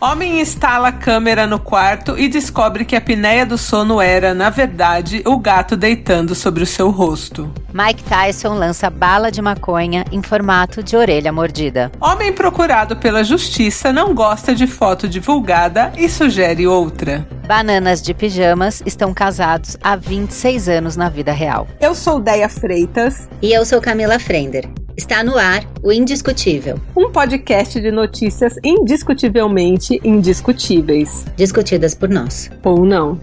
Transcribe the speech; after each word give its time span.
Homem 0.00 0.40
instala 0.40 0.90
câmera 0.90 1.46
no 1.46 1.58
quarto 1.58 2.18
e 2.18 2.26
descobre 2.26 2.86
que 2.86 2.94
a 2.94 2.98
apneia 2.98 3.44
do 3.44 3.58
sono 3.58 4.00
era, 4.00 4.32
na 4.32 4.48
verdade, 4.48 5.22
o 5.26 5.36
gato 5.36 5.76
deitando 5.76 6.34
sobre 6.34 6.62
o 6.62 6.66
seu 6.66 6.88
rosto. 6.88 7.52
Mike 7.70 8.02
Tyson 8.04 8.54
lança 8.54 8.88
bala 8.88 9.30
de 9.30 9.42
maconha 9.42 10.06
em 10.10 10.22
formato 10.22 10.82
de 10.82 10.96
orelha 10.96 11.30
mordida. 11.30 11.92
Homem 12.00 12.32
procurado 12.32 12.96
pela 12.96 13.22
justiça 13.22 13.92
não 13.92 14.14
gosta 14.14 14.54
de 14.54 14.66
foto 14.66 15.06
divulgada 15.06 15.92
e 15.98 16.08
sugere 16.08 16.66
outra. 16.66 17.28
Bananas 17.46 18.00
de 18.00 18.14
pijamas 18.14 18.82
estão 18.86 19.12
casados 19.12 19.76
há 19.82 19.96
26 19.96 20.66
anos 20.68 20.96
na 20.96 21.10
vida 21.10 21.32
real. 21.32 21.68
Eu 21.78 21.94
sou 21.94 22.18
Deia 22.18 22.48
Freitas. 22.48 23.28
E 23.42 23.52
eu 23.52 23.66
sou 23.66 23.82
Camila 23.82 24.18
Frender. 24.18 24.66
Está 25.00 25.24
no 25.24 25.38
ar 25.38 25.64
o 25.82 25.90
Indiscutível. 25.90 26.78
Um 26.94 27.10
podcast 27.10 27.80
de 27.80 27.90
notícias 27.90 28.56
indiscutivelmente 28.62 29.98
indiscutíveis. 30.04 31.24
Discutidas 31.38 31.94
por 31.94 32.10
nós. 32.10 32.50
Ou 32.62 32.84
não. 32.84 33.18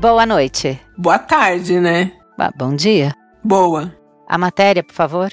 Boa 0.00 0.26
noite. 0.26 0.76
Boa 0.98 1.20
tarde, 1.20 1.78
né? 1.78 2.10
Ba- 2.36 2.52
bom 2.56 2.74
dia. 2.74 3.14
Boa. 3.44 3.94
A 4.28 4.36
matéria, 4.36 4.82
por 4.82 4.92
favor. 4.96 5.30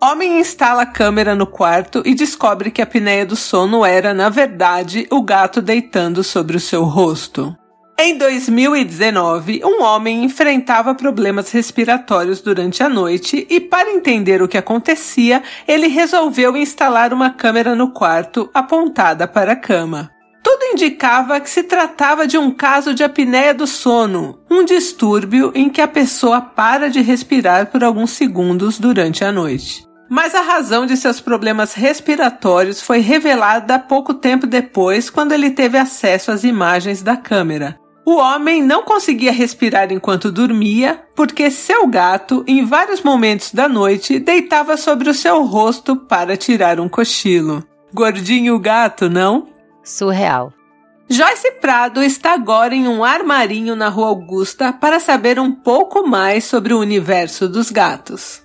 Homem 0.00 0.38
instala 0.38 0.86
câmera 0.86 1.34
no 1.34 1.44
quarto 1.44 2.04
e 2.06 2.14
descobre 2.14 2.70
que 2.70 2.82
a 2.82 2.84
apneia 2.84 3.26
do 3.26 3.34
sono 3.34 3.84
era, 3.84 4.14
na 4.14 4.28
verdade, 4.28 5.08
o 5.10 5.20
gato 5.22 5.60
deitando 5.60 6.22
sobre 6.22 6.56
o 6.56 6.60
seu 6.60 6.84
rosto. 6.84 7.52
Em 7.96 8.18
2019, 8.18 9.62
um 9.64 9.80
homem 9.80 10.24
enfrentava 10.24 10.96
problemas 10.96 11.52
respiratórios 11.52 12.40
durante 12.40 12.82
a 12.82 12.88
noite 12.88 13.46
e, 13.48 13.60
para 13.60 13.92
entender 13.92 14.42
o 14.42 14.48
que 14.48 14.58
acontecia, 14.58 15.40
ele 15.66 15.86
resolveu 15.86 16.56
instalar 16.56 17.12
uma 17.12 17.30
câmera 17.30 17.76
no 17.76 17.92
quarto 17.92 18.50
apontada 18.52 19.28
para 19.28 19.52
a 19.52 19.56
cama. 19.56 20.10
Tudo 20.42 20.64
indicava 20.72 21.38
que 21.38 21.48
se 21.48 21.62
tratava 21.62 22.26
de 22.26 22.36
um 22.36 22.50
caso 22.50 22.92
de 22.92 23.04
apneia 23.04 23.54
do 23.54 23.66
sono, 23.66 24.40
um 24.50 24.64
distúrbio 24.64 25.52
em 25.54 25.70
que 25.70 25.80
a 25.80 25.88
pessoa 25.88 26.40
para 26.40 26.90
de 26.90 27.00
respirar 27.00 27.70
por 27.70 27.84
alguns 27.84 28.10
segundos 28.10 28.76
durante 28.76 29.24
a 29.24 29.30
noite. 29.30 29.86
Mas 30.10 30.34
a 30.34 30.42
razão 30.42 30.84
de 30.84 30.96
seus 30.96 31.20
problemas 31.20 31.74
respiratórios 31.74 32.82
foi 32.82 32.98
revelada 32.98 33.78
pouco 33.78 34.12
tempo 34.12 34.46
depois, 34.48 35.08
quando 35.08 35.32
ele 35.32 35.50
teve 35.50 35.78
acesso 35.78 36.32
às 36.32 36.42
imagens 36.42 37.00
da 37.00 37.16
câmera. 37.16 37.83
O 38.06 38.16
homem 38.16 38.62
não 38.62 38.82
conseguia 38.82 39.32
respirar 39.32 39.90
enquanto 39.90 40.30
dormia, 40.30 41.00
porque 41.14 41.50
seu 41.50 41.86
gato, 41.86 42.44
em 42.46 42.64
vários 42.64 43.00
momentos 43.00 43.50
da 43.50 43.66
noite, 43.66 44.18
deitava 44.18 44.76
sobre 44.76 45.08
o 45.08 45.14
seu 45.14 45.42
rosto 45.44 45.96
para 45.96 46.36
tirar 46.36 46.78
um 46.78 46.88
cochilo. 46.88 47.64
Gordinho 47.94 48.58
gato, 48.58 49.08
não? 49.08 49.48
Surreal. 49.82 50.52
Joyce 51.08 51.50
Prado 51.60 52.02
está 52.02 52.34
agora 52.34 52.74
em 52.74 52.88
um 52.88 53.04
armarinho 53.04 53.74
na 53.74 53.88
Rua 53.88 54.08
Augusta 54.08 54.72
para 54.72 55.00
saber 55.00 55.38
um 55.38 55.52
pouco 55.52 56.06
mais 56.06 56.44
sobre 56.44 56.74
o 56.74 56.80
universo 56.80 57.48
dos 57.48 57.70
gatos. 57.70 58.42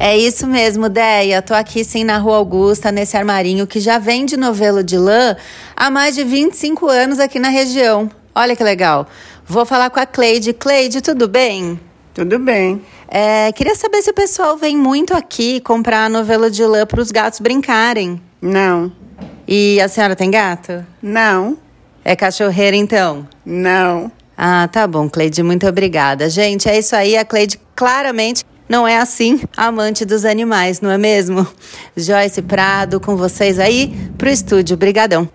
É 0.00 0.16
isso 0.16 0.46
mesmo, 0.46 0.88
Deia. 0.88 1.42
Tô 1.42 1.52
aqui 1.52 1.84
sim 1.84 2.04
na 2.04 2.18
Rua 2.18 2.36
Augusta, 2.36 2.92
nesse 2.92 3.16
armarinho 3.16 3.66
que 3.66 3.80
já 3.80 3.98
vende 3.98 4.36
novelo 4.36 4.84
de 4.84 4.96
lã 4.96 5.36
há 5.74 5.90
mais 5.90 6.14
de 6.14 6.22
25 6.22 6.86
anos 6.86 7.18
aqui 7.18 7.38
na 7.38 7.48
região. 7.48 8.08
Olha 8.40 8.54
que 8.54 8.62
legal. 8.62 9.06
Vou 9.44 9.66
falar 9.66 9.90
com 9.90 9.98
a 9.98 10.06
Cleide. 10.06 10.52
Cleide, 10.52 11.00
tudo 11.00 11.26
bem? 11.26 11.80
Tudo 12.14 12.38
bem. 12.38 12.82
É, 13.08 13.50
queria 13.52 13.74
saber 13.74 14.00
se 14.02 14.10
o 14.10 14.14
pessoal 14.14 14.56
vem 14.56 14.76
muito 14.76 15.12
aqui 15.14 15.60
comprar 15.60 16.08
novelo 16.08 16.50
de 16.50 16.64
lã 16.64 16.86
para 16.86 17.00
os 17.00 17.10
gatos 17.10 17.40
brincarem. 17.40 18.20
Não, 18.40 18.92
E 19.46 19.80
a 19.80 19.88
senhora 19.88 20.14
tem 20.14 20.30
gato? 20.30 20.84
não, 21.02 21.58
É 22.04 22.14
cachorreira 22.14 22.76
então? 22.76 23.26
não. 23.44 24.10
Ah, 24.40 24.68
tá 24.70 24.86
bom, 24.86 25.08
Cleide, 25.10 25.42
muito 25.42 25.66
obrigada. 25.66 26.30
Gente, 26.30 26.68
é 26.68 26.78
isso 26.78 26.94
aí. 26.94 27.16
A 27.16 27.24
Cleide 27.24 27.58
claramente 27.74 28.44
não 28.68 28.86
é 28.86 28.96
assim 28.98 29.40
amante 29.56 30.04
dos 30.04 30.24
animais, 30.24 30.80
não 30.80 30.90
é 30.92 30.96
mesmo? 30.98 31.44
Joyce 31.96 32.40
Prado 32.42 33.00
com 33.00 33.16
vocês 33.16 33.58
aí 33.58 33.92
pro 34.16 34.28
estúdio. 34.30 34.76
Brigadão. 34.76 35.28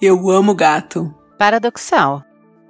Eu 0.00 0.30
amo 0.30 0.54
gato. 0.54 1.14
Paradoxal. 1.36 2.22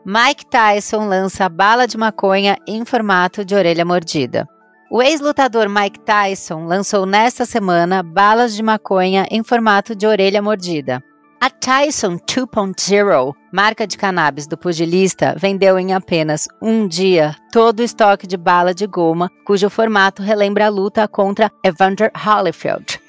Mike 0.05 0.47
Tyson 0.47 1.06
lança 1.06 1.47
bala 1.47 1.87
de 1.87 1.99
maconha 1.99 2.56
em 2.66 2.87
formato 2.87 3.44
de 3.44 3.55
orelha 3.55 3.84
mordida. 3.84 4.49
O 4.91 5.03
ex-lutador 5.03 5.69
Mike 5.69 6.00
Tyson 6.00 6.65
lançou 6.65 7.05
nesta 7.05 7.44
semana 7.44 8.03
balas 8.03 8.56
de 8.56 8.62
maconha 8.62 9.27
em 9.31 9.43
formato 9.43 9.94
de 9.94 10.06
orelha 10.06 10.41
mordida. 10.41 11.03
A 11.38 11.50
Tyson 11.50 12.16
2.0, 12.16 13.33
marca 13.53 13.87
de 13.87 13.99
cannabis 13.99 14.47
do 14.47 14.56
pugilista, 14.56 15.34
vendeu 15.38 15.78
em 15.78 15.93
apenas 15.93 16.49
um 16.62 16.88
dia 16.88 17.37
todo 17.53 17.81
o 17.81 17.84
estoque 17.84 18.27
de 18.27 18.38
bala 18.38 18.75
de 18.75 18.87
goma, 18.87 19.31
cujo 19.47 19.69
formato 19.69 20.22
relembra 20.22 20.67
a 20.67 20.71
luta 20.71 21.06
contra 21.06 21.53
Evander 21.62 22.11
Holyfield. 22.15 23.00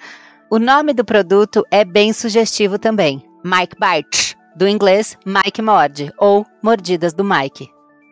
O 0.50 0.59
nome 0.59 0.94
do 0.94 1.06
produto 1.06 1.66
é 1.72 1.85
bem 1.85 2.12
sugestivo 2.12 2.78
também, 2.78 3.23
Mike 3.44 3.75
Bite, 3.79 4.38
do 4.56 4.67
inglês 4.67 5.17
Mike 5.25 5.62
Morde, 5.62 6.12
ou 6.17 6.45
Mordidas 6.62 7.13
do 7.13 7.23
Mike. 7.23 7.69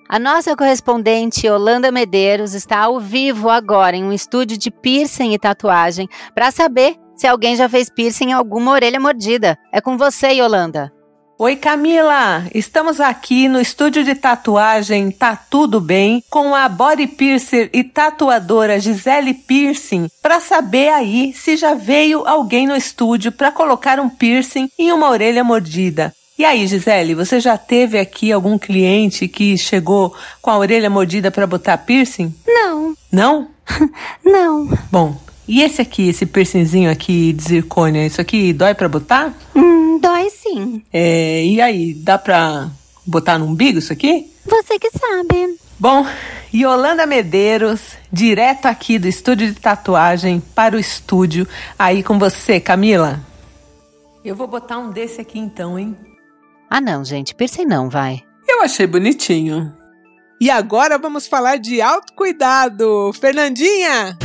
A 0.07 0.17
nossa 0.17 0.55
correspondente 0.55 1.45
Yolanda 1.45 1.91
Medeiros 1.91 2.53
está 2.53 2.79
ao 2.79 2.99
vivo 2.99 3.49
agora 3.49 3.95
em 3.95 4.03
um 4.03 4.11
estúdio 4.11 4.57
de 4.57 4.71
piercing 4.71 5.33
e 5.33 5.37
tatuagem 5.37 6.09
para 6.33 6.49
saber 6.49 6.95
se 7.15 7.27
alguém 7.27 7.55
já 7.55 7.69
fez 7.69 7.89
piercing 7.89 8.29
em 8.29 8.33
alguma 8.33 8.71
orelha 8.71 8.99
mordida. 8.99 9.57
É 9.71 9.79
com 9.79 9.97
você, 9.97 10.29
Yolanda. 10.29 10.91
Oi 11.41 11.55
Camila, 11.55 12.43
estamos 12.53 12.99
aqui 12.99 13.47
no 13.47 13.61
estúdio 13.61 14.03
de 14.03 14.13
tatuagem 14.13 15.09
Tá 15.09 15.37
Tudo 15.37 15.79
Bem 15.79 16.21
com 16.29 16.53
a 16.53 16.67
body 16.67 17.07
piercer 17.07 17.69
e 17.71 17.81
tatuadora 17.81 18.77
Gisele 18.77 19.33
Piercing 19.33 20.09
para 20.21 20.41
saber 20.41 20.89
aí 20.89 21.31
se 21.33 21.55
já 21.55 21.75
veio 21.75 22.27
alguém 22.27 22.67
no 22.67 22.75
estúdio 22.75 23.31
para 23.31 23.53
colocar 23.53 24.01
um 24.01 24.09
piercing 24.09 24.67
em 24.77 24.91
uma 24.91 25.09
orelha 25.09 25.41
mordida. 25.41 26.13
E 26.39 26.45
aí, 26.45 26.65
Gisele, 26.65 27.13
você 27.13 27.37
já 27.37 27.57
teve 27.57 27.99
aqui 27.99 28.31
algum 28.31 28.57
cliente 28.57 29.27
que 29.27 29.57
chegou 29.57 30.15
com 30.41 30.49
a 30.49 30.57
orelha 30.57 30.89
mordida 30.89 31.29
para 31.29 31.45
botar 31.45 31.77
piercing? 31.79 32.33
Não, 32.47 32.95
Não? 33.11 33.49
não. 34.23 34.69
Bom, 34.89 35.21
e 35.45 35.61
esse 35.61 35.81
aqui, 35.81 36.07
esse 36.07 36.25
piercingzinho 36.25 36.89
aqui 36.89 37.33
de 37.33 37.43
zircônia, 37.43 38.05
isso 38.05 38.21
aqui 38.21 38.53
dói 38.53 38.73
para 38.73 38.87
botar? 38.87 39.33
Hum, 39.53 39.99
dói 39.99 40.29
sim. 40.29 40.81
É, 40.93 41.43
e 41.43 41.59
aí, 41.59 41.93
dá 41.93 42.17
pra 42.17 42.69
botar 43.05 43.37
no 43.37 43.45
umbigo 43.45 43.79
isso 43.79 43.91
aqui? 43.91 44.33
Você 44.45 44.79
que 44.79 44.91
sabe. 44.97 45.59
Bom, 45.77 46.05
Yolanda 46.55 47.05
Medeiros, 47.05 47.97
direto 48.09 48.67
aqui 48.67 48.97
do 48.97 49.09
estúdio 49.09 49.51
de 49.51 49.59
tatuagem 49.59 50.41
para 50.55 50.77
o 50.77 50.79
estúdio, 50.79 51.45
aí 51.77 52.01
com 52.01 52.17
você, 52.17 52.61
Camila. 52.61 53.19
Eu 54.23 54.37
vou 54.37 54.47
botar 54.47 54.79
um 54.79 54.89
desse 54.89 55.19
aqui 55.19 55.37
então, 55.37 55.77
hein? 55.77 55.97
Ah, 56.69 56.79
não, 56.79 57.03
gente, 57.03 57.33
piercing 57.33 57.65
não, 57.65 57.89
vai. 57.89 58.21
Eu 58.47 58.61
achei 58.61 58.85
bonitinho. 58.85 59.73
E 60.39 60.49
agora 60.49 60.97
vamos 60.97 61.27
falar 61.27 61.57
de 61.57 61.81
autocuidado. 61.81 63.11
Fernandinha! 63.19 64.17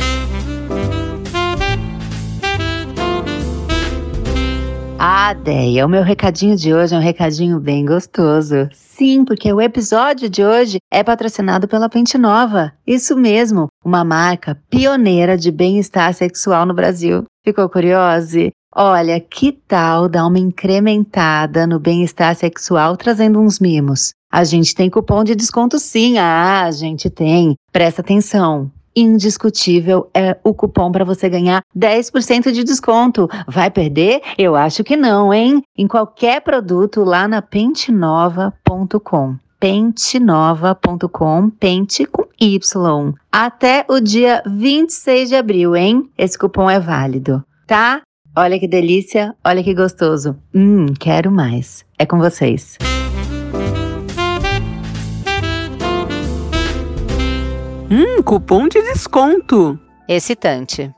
Ah, 4.97 5.33
Deia, 5.33 5.85
o 5.85 5.89
meu 5.89 6.03
recadinho 6.03 6.55
de 6.55 6.73
hoje 6.73 6.95
é 6.95 6.97
um 6.97 7.01
recadinho 7.01 7.59
bem 7.59 7.85
gostoso. 7.85 8.69
Sim, 8.73 9.25
porque 9.25 9.51
o 9.51 9.59
episódio 9.59 10.29
de 10.29 10.43
hoje 10.43 10.77
é 10.91 11.03
patrocinado 11.03 11.67
pela 11.67 11.89
Pente 11.89 12.17
Nova. 12.17 12.71
Isso 12.87 13.17
mesmo, 13.17 13.67
uma 13.83 14.05
marca 14.05 14.57
pioneira 14.69 15.37
de 15.37 15.51
bem-estar 15.51 16.13
sexual 16.13 16.65
no 16.65 16.73
Brasil. 16.73 17.25
Ficou 17.43 17.67
curiosa? 17.69 18.49
Olha, 18.77 19.21
que 19.21 19.53
tal 19.53 20.09
dar 20.09 20.27
uma 20.27 20.37
incrementada 20.37 21.65
no 21.65 21.79
bem-estar 21.79 22.35
sexual 22.35 22.97
trazendo 22.97 23.39
uns 23.39 23.57
mimos? 23.57 24.11
A 24.29 24.43
gente 24.43 24.75
tem 24.75 24.89
cupom 24.89 25.23
de 25.23 25.33
desconto 25.33 25.79
sim, 25.79 26.17
ah, 26.17 26.63
a 26.65 26.71
gente 26.71 27.09
tem. 27.09 27.55
Presta 27.71 28.01
atenção. 28.01 28.69
Indiscutível 28.93 30.09
é 30.13 30.37
o 30.43 30.53
cupom 30.53 30.91
para 30.91 31.05
você 31.05 31.29
ganhar 31.29 31.61
10% 31.73 32.51
de 32.51 32.65
desconto. 32.65 33.29
Vai 33.47 33.71
perder? 33.71 34.21
Eu 34.37 34.57
acho 34.57 34.83
que 34.83 34.97
não, 34.97 35.33
hein? 35.33 35.63
Em 35.77 35.87
qualquer 35.87 36.41
produto 36.41 37.01
lá 37.05 37.29
na 37.29 37.41
pentenova.com. 37.41 39.37
Pentenova.com, 39.57 41.49
pente 41.49 42.05
com 42.05 42.25
Y. 42.41 43.13
Até 43.31 43.85
o 43.87 44.01
dia 44.01 44.43
26 44.45 45.29
de 45.29 45.35
abril, 45.35 45.77
hein? 45.77 46.09
Esse 46.17 46.37
cupom 46.37 46.69
é 46.69 46.77
válido, 46.77 47.41
tá? 47.65 48.01
Olha 48.37 48.59
que 48.59 48.67
delícia, 48.67 49.33
olha 49.45 49.63
que 49.63 49.73
gostoso. 49.73 50.35
Hum, 50.53 50.87
quero 50.99 51.31
mais. 51.31 51.85
É 51.97 52.05
com 52.05 52.19
vocês. 52.19 52.77
Hum, 57.89 58.21
cupom 58.23 58.67
de 58.67 58.81
desconto. 58.81 59.79
Excitante. 60.09 60.91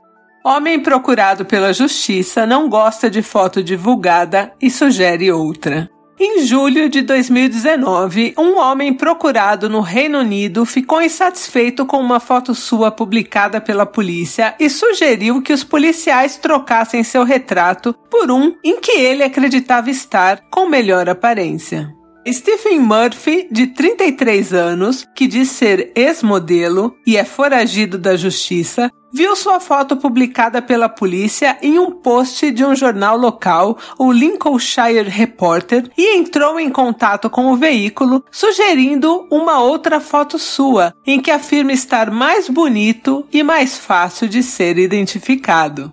Homem 0.44 0.82
procurado 0.82 1.44
pela 1.44 1.72
justiça 1.72 2.44
não 2.44 2.68
gosta 2.68 3.08
de 3.08 3.22
foto 3.22 3.62
divulgada 3.62 4.52
e 4.60 4.68
sugere 4.68 5.30
outra. 5.30 5.88
Em 6.20 6.44
julho 6.44 6.88
de 6.88 7.00
2019, 7.02 8.34
um 8.36 8.58
homem 8.58 8.92
procurado 8.92 9.68
no 9.68 9.80
Reino 9.80 10.18
Unido 10.18 10.66
ficou 10.66 11.00
insatisfeito 11.00 11.86
com 11.86 11.98
uma 11.98 12.18
foto 12.18 12.56
sua 12.56 12.90
publicada 12.90 13.60
pela 13.60 13.86
polícia 13.86 14.52
e 14.58 14.68
sugeriu 14.68 15.40
que 15.40 15.52
os 15.52 15.62
policiais 15.62 16.36
trocassem 16.36 17.04
seu 17.04 17.22
retrato 17.22 17.94
por 18.10 18.32
um 18.32 18.52
em 18.64 18.80
que 18.80 18.90
ele 18.90 19.22
acreditava 19.22 19.90
estar 19.90 20.40
com 20.50 20.66
melhor 20.66 21.08
aparência. 21.08 21.97
Stephen 22.32 22.80
Murphy, 22.80 23.48
de 23.50 23.68
33 23.68 24.52
anos, 24.52 25.06
que 25.14 25.26
diz 25.26 25.50
ser 25.50 25.92
ex-modelo 25.94 26.94
e 27.06 27.16
é 27.16 27.24
foragido 27.24 27.98
da 27.98 28.16
justiça, 28.16 28.90
viu 29.12 29.34
sua 29.34 29.58
foto 29.60 29.96
publicada 29.96 30.60
pela 30.60 30.88
polícia 30.88 31.56
em 31.62 31.78
um 31.78 31.90
post 31.90 32.50
de 32.50 32.64
um 32.64 32.74
jornal 32.74 33.16
local, 33.16 33.78
o 33.98 34.12
Lincolnshire 34.12 35.08
Reporter, 35.08 35.90
e 35.96 36.16
entrou 36.16 36.60
em 36.60 36.70
contato 36.70 37.30
com 37.30 37.46
o 37.52 37.56
veículo, 37.56 38.24
sugerindo 38.30 39.26
uma 39.30 39.60
outra 39.60 40.00
foto 40.00 40.38
sua, 40.38 40.94
em 41.06 41.20
que 41.20 41.30
afirma 41.30 41.72
estar 41.72 42.10
mais 42.10 42.48
bonito 42.48 43.26
e 43.32 43.42
mais 43.42 43.78
fácil 43.78 44.28
de 44.28 44.42
ser 44.42 44.78
identificado. 44.78 45.92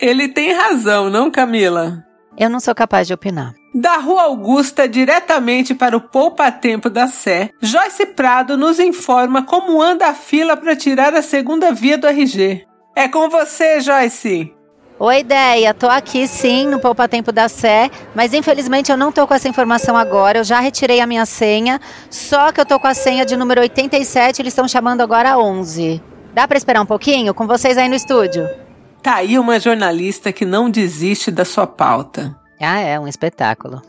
Ele 0.00 0.28
tem 0.28 0.52
razão, 0.52 1.08
não, 1.08 1.30
Camila? 1.30 2.04
Eu 2.36 2.50
não 2.50 2.60
sou 2.60 2.74
capaz 2.74 3.06
de 3.06 3.14
opinar. 3.14 3.54
Da 3.78 3.98
Rua 3.98 4.22
Augusta 4.22 4.88
diretamente 4.88 5.74
para 5.74 5.94
o 5.94 6.00
Poupa 6.00 6.50
Tempo 6.50 6.88
da 6.88 7.08
Sé, 7.08 7.50
Joyce 7.60 8.06
Prado 8.06 8.56
nos 8.56 8.80
informa 8.80 9.42
como 9.42 9.82
anda 9.82 10.06
a 10.06 10.14
fila 10.14 10.56
para 10.56 10.74
tirar 10.74 11.12
a 11.12 11.20
segunda 11.20 11.72
via 11.72 11.98
do 11.98 12.06
RG. 12.06 12.66
É 12.96 13.06
com 13.06 13.28
você, 13.28 13.78
Joyce. 13.82 14.50
Oi, 14.98 15.18
ideia. 15.18 15.74
Tô 15.74 15.90
aqui 15.90 16.26
sim 16.26 16.66
no 16.66 16.80
Poupa 16.80 17.06
Tempo 17.06 17.30
da 17.30 17.50
Sé, 17.50 17.90
mas 18.14 18.32
infelizmente 18.32 18.90
eu 18.90 18.96
não 18.96 19.12
tô 19.12 19.26
com 19.26 19.34
essa 19.34 19.46
informação 19.46 19.94
agora. 19.94 20.38
Eu 20.38 20.44
já 20.44 20.58
retirei 20.58 21.02
a 21.02 21.06
minha 21.06 21.26
senha, 21.26 21.78
só 22.08 22.50
que 22.52 22.60
eu 22.62 22.64
tô 22.64 22.80
com 22.80 22.86
a 22.86 22.94
senha 22.94 23.26
de 23.26 23.36
número 23.36 23.60
87, 23.60 24.40
eles 24.40 24.54
estão 24.54 24.66
chamando 24.66 25.02
agora 25.02 25.38
11. 25.38 26.02
Dá 26.32 26.48
para 26.48 26.56
esperar 26.56 26.80
um 26.80 26.86
pouquinho 26.86 27.34
com 27.34 27.46
vocês 27.46 27.76
aí 27.76 27.90
no 27.90 27.94
estúdio? 27.94 28.48
Tá 29.02 29.16
aí 29.16 29.38
uma 29.38 29.60
jornalista 29.60 30.32
que 30.32 30.46
não 30.46 30.70
desiste 30.70 31.30
da 31.30 31.44
sua 31.44 31.66
pauta. 31.66 32.34
Ah, 32.60 32.80
é 32.80 32.98
um 32.98 33.06
espetáculo. 33.06 33.82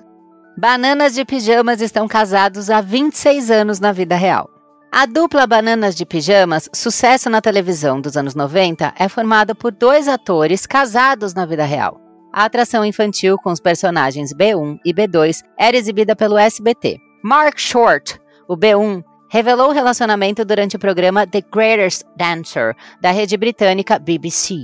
Bananas 0.57 1.13
de 1.13 1.23
Pijamas 1.23 1.81
estão 1.81 2.07
casados 2.07 2.69
há 2.69 2.81
26 2.81 3.51
anos 3.51 3.79
na 3.79 3.91
vida 3.91 4.15
real. 4.15 4.49
A 4.91 5.05
dupla 5.05 5.45
Bananas 5.45 5.95
de 5.95 6.05
Pijamas, 6.05 6.69
sucesso 6.73 7.29
na 7.29 7.41
televisão 7.41 8.01
dos 8.01 8.17
anos 8.17 8.33
90, 8.33 8.93
é 8.97 9.07
formada 9.07 9.53
por 9.53 9.71
dois 9.71 10.07
atores 10.07 10.65
casados 10.65 11.33
na 11.33 11.45
vida 11.45 11.65
real. 11.65 12.01
A 12.33 12.45
atração 12.45 12.83
infantil 12.83 13.37
com 13.37 13.51
os 13.51 13.59
personagens 13.59 14.33
B1 14.33 14.79
e 14.83 14.93
B2 14.93 15.43
era 15.57 15.77
exibida 15.77 16.15
pelo 16.15 16.37
SBT. 16.37 16.97
Mark 17.23 17.59
Short, 17.59 18.19
o 18.47 18.57
B1, 18.57 19.03
revelou 19.29 19.69
o 19.69 19.73
relacionamento 19.73 20.43
durante 20.45 20.75
o 20.75 20.79
programa 20.79 21.27
The 21.27 21.41
Greatest 21.51 22.03
Dancer, 22.15 22.75
da 23.01 23.11
rede 23.11 23.37
britânica 23.37 23.99
BBC. 23.99 24.55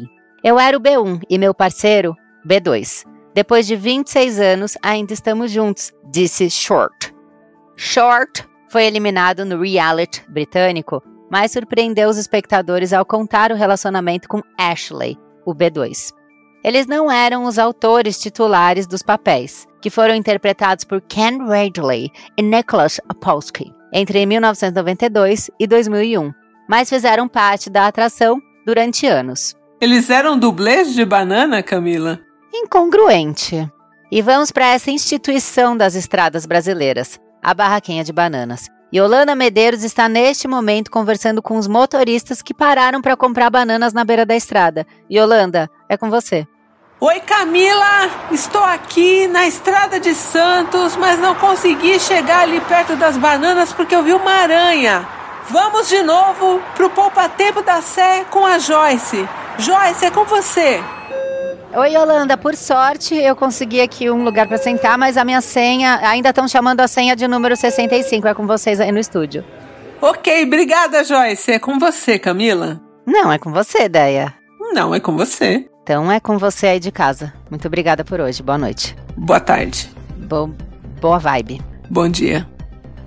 Eu 0.44 0.60
era 0.60 0.78
o 0.78 0.82
B1 0.82 1.22
e 1.30 1.38
meu 1.38 1.54
parceiro, 1.54 2.16
B2. 2.48 3.13
Depois 3.34 3.66
de 3.66 3.76
26 3.76 4.40
anos, 4.40 4.78
ainda 4.82 5.14
estamos 5.14 5.52
juntos, 5.52 5.92
disse 6.12 6.50
Short. 6.50 7.14
Short 7.76 8.48
foi 8.70 8.86
eliminado 8.86 9.44
no 9.44 9.62
reality 9.62 10.24
britânico, 10.30 11.02
mas 11.32 11.52
surpreendeu 11.52 12.10
os 12.10 12.18
espectadores 12.18 12.94
ao 12.94 13.06
contar 13.06 13.52
o 13.52 13.56
relacionamento 13.56 14.28
com 14.28 14.42
Ashley, 14.58 15.18
o 15.46 15.54
B2. 15.54 16.12
Eles 16.64 16.88
não 16.88 17.12
eram 17.12 17.46
os 17.46 17.58
autores 17.58 18.20
titulares 18.20 18.88
dos 18.88 19.02
papéis, 19.02 19.68
que 19.82 19.90
foram 19.90 20.16
interpretados 20.16 20.86
por 20.86 21.02
Ken 21.02 21.40
Radley 21.40 22.10
e 22.38 22.42
Nicholas 22.42 23.02
Apolsky 23.10 23.74
entre 23.94 24.26
1992 24.26 25.52
e 25.60 25.68
2001, 25.68 26.34
mas 26.68 26.90
fizeram 26.90 27.28
parte 27.28 27.70
da 27.70 27.86
atração 27.86 28.42
durante 28.66 29.06
anos. 29.06 29.56
Eles 29.80 30.10
eram 30.10 30.38
dublês 30.38 30.94
de 30.94 31.06
banana, 31.06 31.62
Camila? 31.62 32.20
Incongruente. 32.54 33.68
E 34.12 34.22
vamos 34.22 34.52
para 34.52 34.68
essa 34.68 34.92
instituição 34.92 35.76
das 35.76 35.96
estradas 35.96 36.46
brasileiras, 36.46 37.20
a 37.42 37.54
Barraquinha 37.54 38.04
de 38.04 38.14
Bananas. 38.14 38.70
Yolanda 38.94 39.34
Medeiros 39.34 39.84
está 39.84 40.08
neste 40.08 40.48
momento 40.48 40.92
conversando 40.92 41.42
com 41.42 41.58
os 41.58 41.68
motoristas 41.68 42.44
que 42.44 42.54
pararam 42.54 43.02
para 43.02 43.18
comprar 43.18 43.50
bananas 43.50 43.92
na 43.92 44.06
beira 44.06 44.24
da 44.24 44.36
estrada. 44.36 44.86
Yolanda, 45.12 45.68
é 45.90 45.98
com 45.98 46.12
você. 46.12 46.48
Oi 47.00 47.20
Camila, 47.22 48.08
estou 48.32 48.64
aqui 48.64 49.26
na 49.28 49.48
estrada 49.48 50.00
de 50.00 50.14
Santos, 50.14 50.96
mas 50.96 51.20
não 51.20 51.34
consegui 51.34 52.00
chegar 52.00 52.42
ali 52.42 52.62
perto 52.62 52.96
das 52.96 53.18
bananas 53.18 53.74
porque 53.74 53.96
eu 53.96 54.04
vi 54.04 54.14
uma 54.14 54.32
aranha. 54.32 55.08
Vamos 55.50 55.90
de 55.90 56.04
novo 56.04 56.62
pro 56.76 56.92
Poupa 56.92 57.28
Tempo 57.28 57.64
da 57.64 57.82
Sé 57.82 58.26
com 58.30 58.46
a 58.46 58.60
Joyce. 58.60 59.28
Joyce, 59.58 60.06
é 60.06 60.12
com 60.12 60.24
você. 60.24 60.82
Oi, 61.76 61.96
Yolanda. 61.96 62.38
Por 62.38 62.56
sorte, 62.56 63.16
eu 63.16 63.36
consegui 63.36 63.82
aqui 63.82 64.10
um 64.10 64.24
lugar 64.24 64.48
para 64.48 64.58
sentar, 64.58 64.96
mas 64.96 65.18
a 65.18 65.26
minha 65.26 65.42
senha, 65.42 66.00
ainda 66.04 66.30
estão 66.30 66.48
chamando 66.48 66.82
a 66.82 66.88
senha 66.88 67.16
de 67.16 67.28
número 67.28 67.56
65. 67.56 68.28
É 68.28 68.34
com 68.34 68.46
vocês 68.46 68.80
aí 68.80 68.92
no 68.92 69.00
estúdio. 69.00 69.44
Ok, 70.00 70.44
obrigada, 70.44 71.04
Joyce. 71.04 71.54
É 71.54 71.60
com 71.60 71.80
você, 71.80 72.20
Camila? 72.20 72.80
Não, 73.08 73.32
é 73.32 73.40
com 73.40 73.52
você, 73.52 73.90
Deia. 73.90 74.34
Não, 74.74 74.94
é 74.94 75.00
com 75.00 75.18
você. 75.18 75.66
Então 75.82 76.12
é 76.12 76.20
com 76.20 76.38
você 76.38 76.68
aí 76.68 76.80
de 76.80 76.92
casa. 76.92 77.34
Muito 77.50 77.68
obrigada 77.68 78.04
por 78.06 78.22
hoje. 78.22 78.44
Boa 78.44 78.58
noite. 78.58 78.96
Boa 79.18 79.40
tarde. 79.40 79.90
Bo 80.16 80.54
boa 81.02 81.18
vibe. 81.18 81.60
Bom 81.90 82.08
dia. 82.08 82.48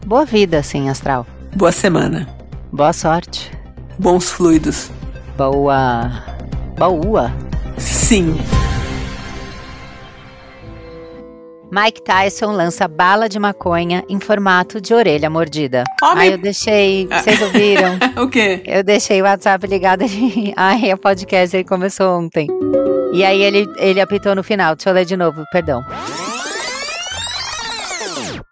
Boa 0.05 0.25
vida, 0.25 0.63
sim, 0.63 0.89
astral. 0.89 1.25
Boa 1.55 1.73
semana. 1.73 2.29
Boa 2.73 2.93
sorte. 2.93 3.51
Bons 3.99 4.31
fluidos. 4.31 4.91
Boa. 5.37 6.11
Boa. 6.77 7.33
Sim. 7.79 8.37
Mike 11.71 12.03
Tyson 12.03 12.53
lança 12.53 12.87
bala 12.87 13.29
de 13.29 13.41
maconha 13.41 14.05
em 14.09 14.21
formato 14.21 14.81
de 14.81 14.95
orelha 14.95 15.29
mordida. 15.29 15.83
Homem... 16.01 16.29
Ai, 16.29 16.35
eu 16.35 16.39
deixei. 16.39 17.09
Vocês 17.09 17.43
ouviram? 17.43 17.99
o 18.23 18.29
quê? 18.29 18.63
Eu 18.65 18.85
deixei 18.85 19.21
o 19.21 19.25
WhatsApp 19.25 19.67
ligado. 19.67 20.05
Ai, 20.57 20.93
o 20.93 20.99
podcast 20.99 21.57
ele 21.57 21.65
começou 21.65 22.21
ontem. 22.21 22.47
E 23.13 23.25
aí 23.25 23.43
ele, 23.43 23.67
ele 23.79 24.01
apitou 24.01 24.35
no 24.35 24.45
final. 24.45 24.77
Deixa 24.77 24.91
eu 24.91 24.95
ler 24.95 25.05
de 25.05 25.17
novo, 25.17 25.43
perdão. 25.51 25.85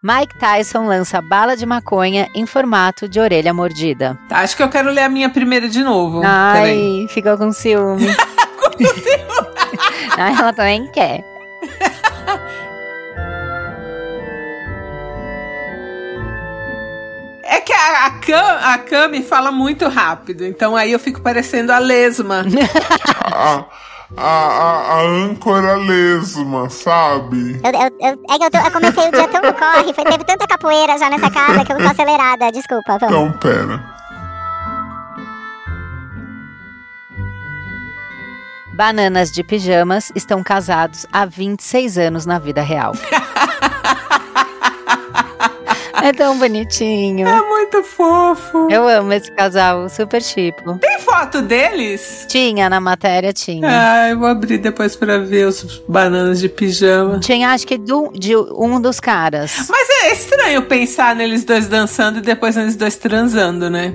Mike 0.03 0.37
Tyson 0.39 0.87
lança 0.87 1.23
bala 1.23 1.57
de 1.57 1.65
maconha 1.65 2.29
em 2.35 2.45
formato 2.47 3.09
de 3.09 3.21
orelha 3.21 3.55
mordida. 3.55 4.19
Tá, 4.29 4.41
acho 4.41 4.57
que 4.57 4.63
eu 4.63 4.69
quero 4.69 4.91
ler 4.91 5.03
a 5.03 5.09
minha 5.09 5.31
primeira 5.31 5.69
de 5.69 5.83
novo. 5.83 6.21
Ai, 6.25 7.07
ficou 7.09 7.39
com 7.39 7.53
ciúme. 7.53 8.09
com 8.61 8.85
ciúme. 8.85 9.55
Ela 10.19 10.53
também 10.53 10.87
quer. 10.89 11.34
A, 17.95 18.07
a, 18.07 18.11
Cam, 18.11 18.59
a 18.61 18.79
Cami 18.79 19.23
fala 19.23 19.53
muito 19.53 19.89
rápido, 19.89 20.45
então 20.45 20.77
aí 20.77 20.93
eu 20.93 20.99
fico 20.99 21.21
parecendo 21.21 21.73
a 21.73 21.79
lesma. 21.79 22.45
a, 23.25 23.65
a, 24.17 24.27
a, 24.27 25.01
âncora 25.03 25.77
lesma, 25.77 26.69
sabe? 26.69 27.61
Eu, 27.63 27.71
eu, 27.71 27.91
eu, 28.01 28.19
é 28.31 28.39
que 28.39 28.45
eu, 28.45 28.51
tô, 28.51 28.59
eu, 28.59 28.71
comecei 28.71 29.09
o 29.09 29.13
dia 29.13 29.29
tão 29.29 29.41
corre, 29.53 29.93
foi, 29.95 30.05
teve 30.05 30.25
tanta 30.25 30.47
capoeira 30.47 30.99
já 30.99 31.09
nessa 31.09 31.31
casa 31.31 31.65
que 31.65 31.73
eu 31.73 31.79
tô 31.79 31.89
acelerada, 31.89 32.53
desculpa. 32.53 32.99
Vamos. 32.99 33.15
Então, 33.15 33.33
pera. 33.39 33.95
Bananas 38.75 39.31
de 39.31 39.45
pijamas 39.45 40.11
estão 40.17 40.43
casados 40.43 41.07
há 41.13 41.25
26 41.25 41.97
anos 41.97 42.27
na 42.27 42.41
vida 42.41 42.61
real. 42.61 42.93
É 46.03 46.13
tão 46.13 46.39
bonitinho. 46.39 47.27
É 47.27 47.41
muito 47.43 47.83
fofo. 47.85 48.69
Eu 48.71 48.87
amo 48.89 49.13
esse 49.13 49.31
casal, 49.33 49.89
super 49.89 50.21
tipo. 50.23 50.79
Tem 50.79 50.99
foto 50.99 51.41
deles? 51.41 52.27
Tinha, 52.29 52.69
na 52.69 52.81
matéria 52.81 53.33
tinha. 53.33 53.67
Ah, 53.69 54.11
eu 54.11 54.19
vou 54.19 54.29
abrir 54.29 54.59
depois 54.59 54.97
pra 54.97 55.19
ver 55.19 55.47
os 55.47 55.83
bananas 55.89 56.41
de 56.41 56.49
pijama. 56.49 57.21
Tinha, 57.21 57.51
acho 57.51 57.67
que 57.67 57.79
do, 57.79 58.11
de 58.13 58.37
um 58.37 58.81
dos 58.81 58.99
caras. 59.01 59.67
Mas 59.69 59.89
é 60.03 60.13
estranho 60.13 60.63
pensar 60.63 61.15
neles 61.15 61.45
dois 61.45 61.69
dançando 61.69 62.19
e 62.19 62.23
depois 62.23 62.57
eles 62.57 62.77
dois 62.77 62.97
transando, 62.97 63.71
né? 63.71 63.93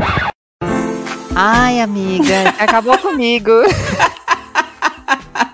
Ai, 1.36 1.80
amiga, 1.82 2.54
acabou 2.58 2.98
comigo. 3.00 3.52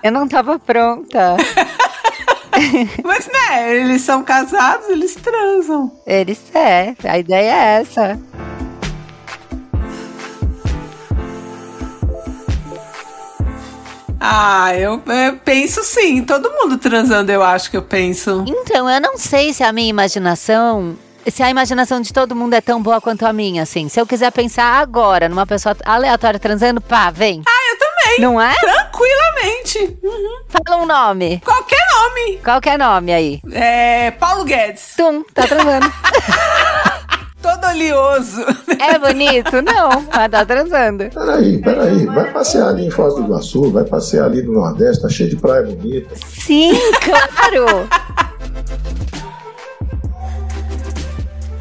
Eu 0.02 0.12
não 0.12 0.26
tava 0.28 0.58
pronta. 0.58 1.36
Mas, 3.04 3.26
né, 3.26 3.80
eles 3.80 4.02
são 4.02 4.22
casados, 4.22 4.88
eles 4.88 5.14
transam. 5.14 5.92
Eles 6.06 6.40
é, 6.54 6.94
a 7.04 7.18
ideia 7.18 7.50
é 7.50 7.80
essa. 7.80 8.18
Ah, 14.18 14.74
eu, 14.74 15.00
eu 15.06 15.36
penso 15.44 15.84
sim. 15.84 16.24
Todo 16.24 16.50
mundo 16.50 16.78
transando, 16.78 17.30
eu 17.30 17.42
acho 17.42 17.70
que 17.70 17.76
eu 17.76 17.82
penso. 17.82 18.44
Então, 18.46 18.90
eu 18.90 19.00
não 19.00 19.16
sei 19.16 19.52
se 19.52 19.62
a 19.62 19.72
minha 19.72 19.88
imaginação. 19.88 20.96
Se 21.30 21.42
a 21.42 21.50
imaginação 21.50 22.00
de 22.00 22.12
todo 22.12 22.34
mundo 22.34 22.54
é 22.54 22.60
tão 22.60 22.82
boa 22.82 23.00
quanto 23.00 23.26
a 23.26 23.32
minha, 23.32 23.62
assim. 23.62 23.88
Se 23.88 24.00
eu 24.00 24.06
quiser 24.06 24.32
pensar 24.32 24.80
agora 24.80 25.28
numa 25.28 25.46
pessoa 25.46 25.76
aleatória 25.84 26.40
transando, 26.40 26.80
pá, 26.80 27.10
vem. 27.10 27.42
Ah, 27.46 27.72
eu 27.72 27.78
também. 27.78 28.20
Não 28.20 28.40
é? 28.40 28.54
Tranquilamente. 29.36 29.98
Uhum. 30.02 30.38
Fala 30.48 30.82
um 30.82 30.86
nome. 30.86 31.40
Qualquer 31.44 31.84
nome. 31.92 32.38
Qualquer 32.42 32.78
nome 32.78 33.12
aí. 33.12 33.40
É. 33.52 34.10
Paulo 34.12 34.44
Guedes. 34.44 34.94
Tum, 34.96 35.22
tá 35.34 35.46
transando. 35.46 35.86
Todo 37.42 37.66
oleoso. 37.68 38.42
é 38.80 38.98
bonito? 38.98 39.62
Não, 39.62 40.04
mas 40.12 40.30
tá 40.30 40.44
transando. 40.44 41.08
Peraí, 41.10 41.58
peraí. 41.60 42.06
Vai 42.06 42.32
passear 42.32 42.68
ali 42.70 42.86
em 42.86 42.90
Foz 42.90 43.14
do 43.14 43.22
Iguaçu, 43.22 43.70
vai 43.70 43.84
passear 43.84 44.24
ali 44.24 44.42
no 44.42 44.54
Nordeste, 44.54 45.02
tá 45.02 45.08
cheio 45.08 45.30
de 45.30 45.36
praia 45.36 45.62
bonita. 45.62 46.14
Sim, 46.16 46.72
claro. 47.04 47.88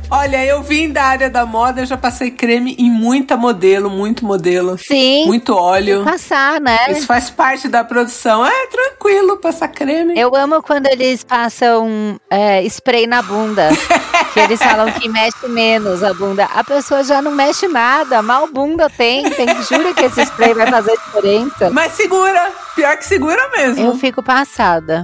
Olha, 0.10 0.46
eu 0.46 0.62
vim 0.62 0.92
da 0.92 1.04
área 1.04 1.30
da 1.30 1.46
moda, 1.46 1.82
eu 1.82 1.86
já 1.86 1.98
passei 1.98 2.30
creme 2.30 2.76
em 2.78 2.90
muita 2.90 3.36
modelo, 3.36 3.90
muito 3.90 4.26
modelo. 4.26 4.78
Sim. 4.78 5.26
Muito 5.26 5.56
óleo. 5.56 6.04
Passar, 6.04 6.62
né? 6.62 6.78
Isso 6.90 7.06
faz 7.08 7.30
parte 7.30 7.68
da 7.68 7.84
produção. 7.84 8.46
É 8.46 8.68
tranquilo 8.68 9.38
passar 9.38 9.68
creme. 9.68 10.18
Eu 10.18 10.36
amo 10.36 10.62
quando 10.62 10.88
eles 10.88 11.24
passam 11.24 12.20
é, 12.30 12.64
spray 12.64 13.08
na 13.08 13.22
bunda. 13.22 13.70
que 14.36 14.40
eles 14.42 14.62
falam 14.62 14.92
que 14.92 15.08
mexe 15.08 15.48
menos 15.48 16.04
a 16.04 16.14
bunda. 16.14 16.46
A 16.54 16.64
pessoa 16.64 17.04
já 17.04 17.22
não 17.22 17.32
mexe 17.32 17.68
nada, 17.68 18.22
mal 18.22 18.48
bunda 18.48 18.90
tem. 18.90 19.30
tem 19.30 19.48
jura 19.64 19.94
que 19.94 20.04
esse 20.04 20.22
spray 20.26 20.54
vai 20.54 20.68
fazer 20.68 20.92
diferença. 20.92 21.70
Mas 21.72 21.94
segura, 21.94 22.52
pior 22.76 22.98
que 22.98 23.06
segura 23.06 23.50
mesmo. 23.56 23.86
Eu 23.86 23.98
fico 23.98 24.22
passada. 24.22 25.04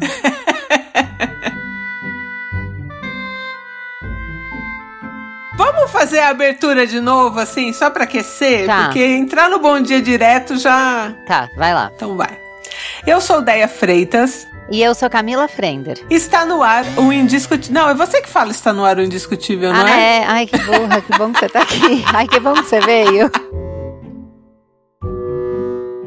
Vamos 5.74 5.92
fazer 5.92 6.20
a 6.20 6.30
abertura 6.30 6.86
de 6.86 7.00
novo, 7.00 7.40
assim, 7.40 7.72
só 7.72 7.90
pra 7.90 8.04
aquecer? 8.04 8.66
Tá. 8.66 8.86
Porque 8.86 9.04
entrar 9.04 9.50
no 9.50 9.60
Bom 9.60 9.80
Dia 9.80 10.02
Direto 10.02 10.58
já. 10.58 11.14
Tá, 11.26 11.50
vai 11.56 11.74
lá. 11.74 11.92
Então 11.96 12.18
vai. 12.18 12.38
Eu 13.08 13.22
sou 13.22 13.42
Deia 13.42 13.68
Freitas. 13.68 14.48
E 14.70 14.82
eu 14.82 14.94
sou 14.94 15.10
Camila 15.10 15.48
Frender. 15.48 15.98
Está 16.10 16.46
no 16.46 16.62
ar 16.62 16.86
o 16.98 17.12
indiscutível. 17.12 17.74
Não, 17.74 17.90
é 17.90 17.94
você 17.94 18.22
que 18.22 18.30
fala 18.30 18.52
está 18.52 18.72
no 18.72 18.86
ar 18.86 18.98
o 18.98 19.02
indiscutível, 19.02 19.74
não 19.74 19.86
ah, 19.86 19.90
é? 19.90 20.18
é? 20.18 20.26
Ai, 20.26 20.46
que 20.46 20.58
burra, 20.60 21.02
que 21.02 21.18
bom 21.18 21.32
que 21.32 21.40
você 21.40 21.50
tá 21.50 21.62
aqui. 21.62 22.04
Ai, 22.14 22.28
que 22.28 22.40
bom 22.40 22.54
que 22.54 22.64
você 22.64 22.80
veio. 22.80 23.30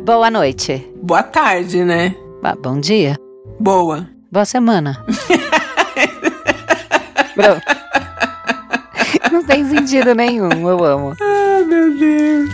Boa 0.04 0.30
noite. 0.30 0.90
Boa 1.02 1.22
tarde, 1.22 1.84
né? 1.84 2.14
Ba- 2.42 2.54
Bom 2.54 2.80
dia. 2.80 3.16
Boa. 3.58 4.06
Boa 4.30 4.44
semana. 4.44 5.04
Pronto. 7.34 7.83
Não 9.34 9.42
tem 9.42 9.68
sentido 9.68 10.14
nenhum, 10.14 10.68
eu 10.68 10.84
amo. 10.84 11.16
Ai, 11.20 11.64
meu 11.64 11.98
Deus. 11.98 12.50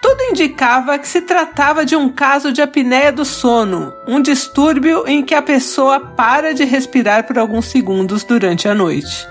Tudo 0.00 0.22
indicava 0.30 0.96
que 1.00 1.08
se 1.08 1.20
tratava 1.22 1.84
de 1.84 1.96
um 1.96 2.08
caso 2.08 2.52
de 2.52 2.62
apneia 2.62 3.10
do 3.10 3.24
sono, 3.24 3.92
um 4.06 4.22
distúrbio 4.22 5.02
em 5.04 5.20
que 5.20 5.34
a 5.34 5.42
pessoa 5.42 5.98
para 5.98 6.54
de 6.54 6.62
respirar 6.62 7.26
por 7.26 7.36
alguns 7.38 7.66
segundos 7.66 8.22
durante 8.22 8.68
a 8.68 8.74
noite. 8.74 9.26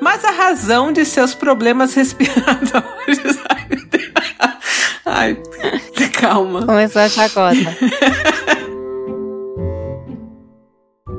Mas 0.00 0.24
a 0.24 0.32
razão 0.32 0.90
de 0.90 1.04
seus 1.04 1.32
problemas 1.32 1.94
respiratórios. 1.94 3.38
Ai, 5.06 5.38
calma. 6.12 6.66
Começou 6.66 7.02
a 7.02 7.08
chacota. 7.08 7.54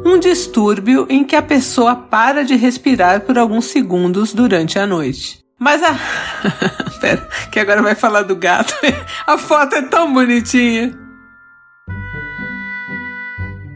Um 0.08 0.18
distúrbio 0.18 1.06
em 1.10 1.22
que 1.26 1.36
a 1.36 1.42
pessoa 1.42 1.94
para 1.94 2.46
de 2.46 2.56
respirar 2.56 3.20
por 3.26 3.38
alguns 3.38 3.66
segundos 3.66 4.32
durante 4.32 4.80
a 4.80 4.88
noite. 4.88 5.44
Mas 5.60 5.84
a. 5.84 6.00
Pera, 7.02 7.28
que 7.52 7.60
agora 7.60 7.82
vai 7.82 7.94
falar 7.94 8.22
do 8.22 8.34
gato. 8.34 8.74
A 9.28 9.38
foto 9.38 9.76
é 9.76 9.82
tão 9.82 10.14
bonitinha. 10.14 10.98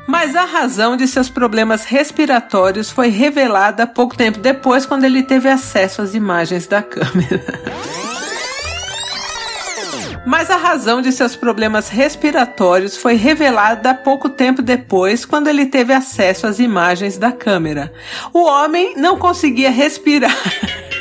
Mas 0.07 0.33
a 0.33 0.45
razão 0.45 0.95
de 0.95 1.05
seus 1.05 1.29
problemas 1.29 1.83
respiratórios 1.83 2.89
foi 2.89 3.09
revelada 3.09 3.85
pouco 3.85 4.15
tempo 4.15 4.39
depois, 4.39 4.85
quando 4.85 5.03
ele 5.03 5.23
teve 5.23 5.49
acesso 5.49 6.01
às 6.01 6.13
imagens 6.13 6.65
da 6.65 6.81
câmera. 6.81 7.43
Mas 10.25 10.49
a 10.49 10.57
razão 10.57 11.01
de 11.01 11.11
seus 11.11 11.35
problemas 11.35 11.89
respiratórios 11.89 12.95
foi 12.95 13.15
revelada 13.15 13.93
pouco 13.93 14.29
tempo 14.29 14.61
depois, 14.61 15.25
quando 15.25 15.47
ele 15.47 15.65
teve 15.65 15.93
acesso 15.93 16.45
às 16.45 16.59
imagens 16.59 17.17
da 17.17 17.31
câmera. 17.31 17.91
O 18.33 18.43
homem 18.43 18.93
não 18.97 19.17
conseguia 19.17 19.71
respirar. 19.71 20.35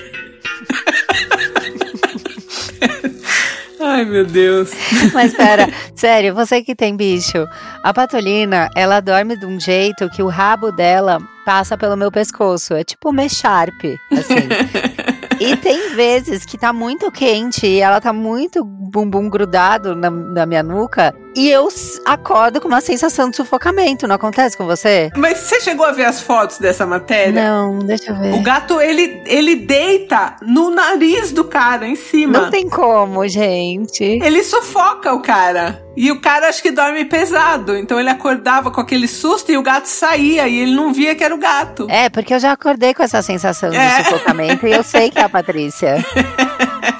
Ai, 3.82 4.04
meu 4.04 4.26
Deus. 4.26 4.70
Mas 5.14 5.34
pera, 5.34 5.66
sério, 5.96 6.34
você 6.34 6.62
que 6.62 6.74
tem 6.74 6.94
bicho, 6.94 7.48
a 7.82 7.94
patolina, 7.94 8.68
ela 8.76 9.00
dorme 9.00 9.38
de 9.38 9.46
um 9.46 9.58
jeito 9.58 10.08
que 10.10 10.22
o 10.22 10.28
rabo 10.28 10.70
dela 10.70 11.18
passa 11.46 11.78
pelo 11.78 11.96
meu 11.96 12.12
pescoço. 12.12 12.74
É 12.74 12.84
tipo 12.84 13.08
uma 13.08 13.26
Sharp, 13.28 13.84
assim. 14.12 14.48
E 15.40 15.56
tem 15.56 15.94
vezes 15.96 16.44
que 16.44 16.58
tá 16.58 16.70
muito 16.70 17.10
quente 17.10 17.66
e 17.66 17.80
ela 17.80 17.98
tá 17.98 18.12
muito 18.12 18.62
bumbum 18.62 19.30
grudado 19.30 19.96
na, 19.96 20.10
na 20.10 20.44
minha 20.44 20.62
nuca 20.62 21.14
e 21.40 21.50
eu 21.50 21.68
acordo 22.04 22.60
com 22.60 22.68
uma 22.68 22.80
sensação 22.80 23.30
de 23.30 23.36
sufocamento. 23.36 24.06
Não 24.06 24.16
acontece 24.16 24.56
com 24.56 24.66
você? 24.66 25.10
Mas 25.16 25.38
você 25.38 25.60
chegou 25.60 25.86
a 25.86 25.92
ver 25.92 26.04
as 26.04 26.20
fotos 26.20 26.58
dessa 26.58 26.84
matéria? 26.86 27.32
Não, 27.50 27.78
deixa 27.78 28.10
eu 28.12 28.18
ver. 28.18 28.34
O 28.34 28.42
gato, 28.42 28.80
ele, 28.80 29.22
ele 29.24 29.56
deita 29.56 30.36
no 30.42 30.70
nariz 30.70 31.32
do 31.32 31.44
cara, 31.44 31.86
em 31.86 31.96
cima. 31.96 32.38
Não 32.40 32.50
tem 32.50 32.68
como, 32.68 33.26
gente. 33.26 34.04
Ele 34.04 34.42
sufoca 34.42 35.12
o 35.14 35.22
cara. 35.22 35.82
E 35.96 36.10
o 36.12 36.20
cara 36.20 36.48
acho 36.48 36.62
que 36.62 36.70
dorme 36.70 37.04
pesado. 37.04 37.76
Então 37.76 37.98
ele 37.98 38.10
acordava 38.10 38.70
com 38.70 38.80
aquele 38.80 39.08
susto 39.08 39.50
e 39.50 39.56
o 39.56 39.62
gato 39.62 39.86
saía 39.86 40.46
e 40.46 40.58
ele 40.58 40.74
não 40.74 40.92
via 40.92 41.14
que 41.14 41.24
era 41.24 41.34
o 41.34 41.38
gato. 41.38 41.86
É, 41.90 42.08
porque 42.10 42.34
eu 42.34 42.38
já 42.38 42.52
acordei 42.52 42.92
com 42.94 43.02
essa 43.02 43.22
sensação 43.22 43.72
É. 43.72 44.02
de 44.02 44.04
sufocamento 44.04 44.66
e 44.66 44.72
eu 44.72 44.82
sei 44.82 45.10
que 45.10 45.18
é 45.18 45.22
a 45.22 45.28
Patrícia. 45.28 45.96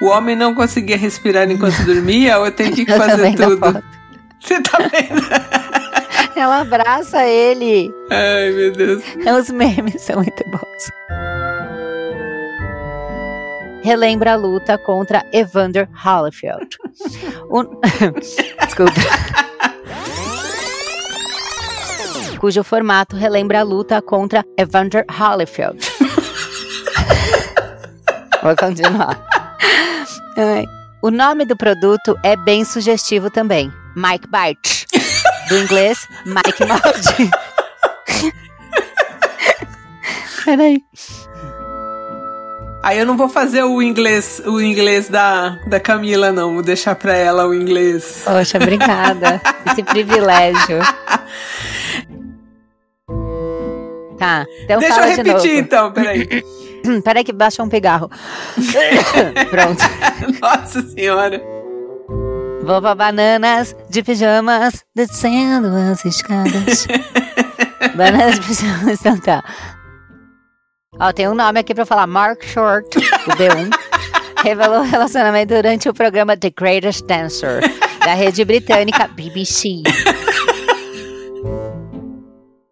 O 0.00 0.06
homem 0.06 0.36
não 0.36 0.54
conseguia 0.54 0.96
respirar 0.96 1.50
enquanto 1.50 1.84
dormia 1.84 2.38
ou 2.38 2.46
eu 2.46 2.52
tenho 2.52 2.72
que 2.74 2.86
fazer 2.92 3.34
tudo? 3.34 3.82
Você 4.40 4.60
tá 4.62 4.78
vendo? 4.78 5.22
Ela 6.36 6.60
abraça 6.60 7.24
ele. 7.26 7.92
Ai, 8.12 8.52
meu 8.52 8.70
Deus. 8.72 9.02
Os 9.40 9.50
memes 9.50 10.00
são 10.02 10.16
muito 10.22 10.44
bons. 10.50 10.90
Relembra 13.82 14.34
a 14.34 14.36
luta 14.36 14.78
contra 14.78 15.24
Evander 15.32 15.88
Holyfield. 16.04 16.68
O- 17.50 17.64
Desculpa. 18.64 18.92
Cujo 22.38 22.62
formato 22.62 23.16
relembra 23.16 23.60
a 23.60 23.64
luta 23.64 24.00
contra 24.00 24.44
Evander 24.56 25.04
Holyfield. 25.10 25.78
Vou 28.42 28.54
continuar. 28.56 29.18
Ai. 30.38 30.64
O 31.02 31.10
nome 31.10 31.44
do 31.44 31.56
produto 31.56 32.16
é 32.24 32.36
bem 32.36 32.64
sugestivo 32.64 33.30
também. 33.30 33.72
Mike 33.96 34.28
Bite. 34.28 34.86
Do 35.48 35.58
inglês, 35.58 36.06
Mike 36.24 36.64
Morde. 36.64 37.30
Peraí. 40.44 40.82
Aí 42.82 42.98
eu 42.98 43.04
não 43.06 43.16
vou 43.16 43.28
fazer 43.28 43.64
o 43.64 43.82
inglês, 43.82 44.40
o 44.46 44.60
inglês 44.60 45.08
da, 45.08 45.58
da 45.66 45.80
Camila, 45.80 46.30
não. 46.32 46.54
Vou 46.54 46.62
deixar 46.62 46.94
pra 46.94 47.14
ela 47.14 47.46
o 47.46 47.52
inglês. 47.52 48.22
Poxa, 48.24 48.56
obrigada. 48.58 49.40
Esse 49.70 49.82
privilégio. 49.82 50.78
Tá, 54.18 54.44
então 54.64 54.80
Deixa 54.80 55.00
eu 55.00 55.04
repetir 55.04 55.32
novo. 55.32 55.46
então, 55.60 55.92
peraí. 55.92 56.44
Hum, 56.88 57.00
Peraí 57.02 57.22
que 57.22 57.32
baixa 57.32 57.62
um 57.62 57.68
pigarro. 57.68 58.10
Pronto. 59.50 59.84
Nossa 60.40 60.82
senhora. 60.88 61.40
Vou 62.62 62.80
pra 62.80 62.94
bananas 62.94 63.76
de 63.90 64.02
pijamas 64.02 64.84
descendo 64.94 65.68
as 65.68 66.04
escadas. 66.04 66.86
bananas 67.94 68.36
de 68.40 68.46
pijamas, 68.46 69.00
então 69.00 69.18
tá. 69.18 69.44
Ó, 71.00 71.12
tem 71.12 71.28
um 71.28 71.34
nome 71.34 71.60
aqui 71.60 71.74
pra 71.74 71.86
falar. 71.86 72.06
Mark 72.06 72.42
Short, 72.44 72.98
o 72.98 73.30
B1, 73.36 73.70
revelou 74.42 74.80
o 74.80 74.82
relacionamento 74.82 75.54
durante 75.54 75.88
o 75.88 75.94
programa 75.94 76.36
The 76.36 76.50
Greatest 76.50 77.06
Dancer, 77.06 77.60
da 78.04 78.14
rede 78.14 78.44
britânica 78.44 79.06
BBC. 79.08 79.82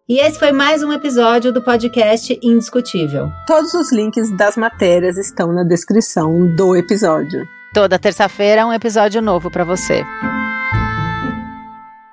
E 0.09 0.19
esse 0.21 0.39
foi 0.39 0.53
mais 0.53 0.81
um 0.81 0.93
episódio 0.93 1.51
do 1.51 1.61
podcast 1.61 2.39
Indiscutível. 2.41 3.29
Todos 3.45 3.73
os 3.73 3.91
links 3.91 4.31
das 4.37 4.55
matérias 4.55 5.17
estão 5.17 5.51
na 5.51 5.65
descrição 5.65 6.47
do 6.55 6.77
episódio. 6.77 7.45
Toda 7.73 7.99
terça-feira 7.99 8.65
um 8.65 8.71
episódio 8.71 9.21
novo 9.21 9.51
para 9.51 9.65
você. 9.65 10.05